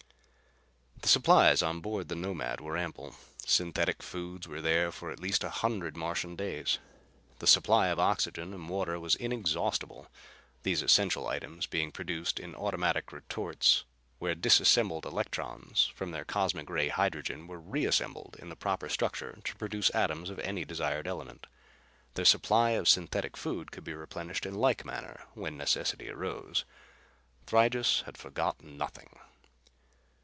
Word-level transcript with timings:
The 1.01 1.07
supplies 1.07 1.63
on 1.63 1.81
board 1.81 2.09
the 2.09 2.15
Nomad 2.15 2.61
were 2.61 2.77
ample. 2.77 3.15
Synthetic 3.43 4.03
foods 4.03 4.45
there 4.47 4.85
were 4.85 4.91
for 4.91 5.09
at 5.09 5.19
least 5.19 5.43
a 5.43 5.49
hundred 5.49 5.97
Martian 5.97 6.35
days. 6.35 6.77
The 7.39 7.47
supply 7.47 7.87
of 7.87 7.97
oxygen 7.99 8.53
and 8.53 8.69
water 8.69 8.99
was 8.99 9.15
inexhaustible, 9.15 10.09
these 10.61 10.83
essential 10.83 11.27
items 11.27 11.65
being 11.65 11.91
produced 11.91 12.39
in 12.39 12.53
automatic 12.53 13.11
retorts 13.11 13.83
where 14.19 14.35
disassembled 14.35 15.05
electrons 15.07 15.91
from 15.95 16.11
their 16.11 16.23
cosmic 16.23 16.69
ray 16.69 16.89
hydrogen 16.89 17.47
were 17.47 17.59
reassembled 17.59 18.37
in 18.39 18.49
the 18.49 18.55
proper 18.55 18.87
structure 18.87 19.39
to 19.43 19.55
produce 19.55 19.89
atoms 19.95 20.29
of 20.29 20.37
any 20.41 20.63
desired 20.63 21.07
element. 21.07 21.47
Their 22.13 22.25
supply 22.25 22.69
of 22.71 22.87
synthetic 22.87 23.35
food 23.35 23.71
could 23.71 23.83
be 23.83 23.95
replenished 23.95 24.45
in 24.45 24.53
like 24.53 24.85
manner 24.85 25.23
when 25.33 25.57
necessity 25.57 26.09
arose. 26.11 26.63
Thrygis 27.47 28.03
had 28.03 28.19
forgotten 28.19 28.77
nothing. 28.77 29.17